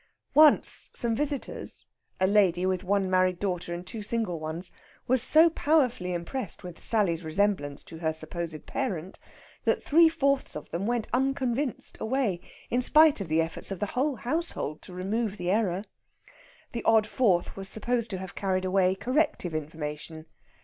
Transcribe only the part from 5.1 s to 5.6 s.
so